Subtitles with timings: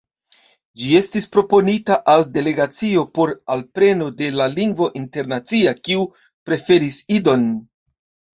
[0.83, 6.09] Ĝi estis proponita al Delegacio por alpreno de la lingvo internacia, kiu
[6.51, 7.47] preferis Idon.